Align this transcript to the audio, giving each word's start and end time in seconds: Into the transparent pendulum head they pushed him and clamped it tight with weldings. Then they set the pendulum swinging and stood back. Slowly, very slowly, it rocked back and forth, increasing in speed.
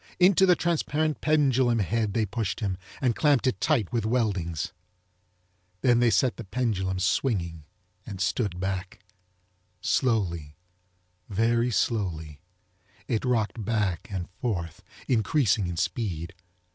Into 0.19 0.47
the 0.47 0.55
transparent 0.55 1.21
pendulum 1.21 1.77
head 1.77 2.15
they 2.15 2.25
pushed 2.25 2.59
him 2.59 2.75
and 3.01 3.15
clamped 3.15 3.45
it 3.45 3.61
tight 3.61 3.93
with 3.93 4.03
weldings. 4.03 4.73
Then 5.81 5.99
they 5.99 6.09
set 6.09 6.37
the 6.37 6.43
pendulum 6.43 6.97
swinging 6.97 7.65
and 8.03 8.19
stood 8.19 8.59
back. 8.59 8.97
Slowly, 9.79 10.55
very 11.29 11.69
slowly, 11.69 12.41
it 13.07 13.23
rocked 13.23 13.63
back 13.63 14.07
and 14.09 14.27
forth, 14.39 14.81
increasing 15.07 15.67
in 15.67 15.77
speed. 15.77 16.33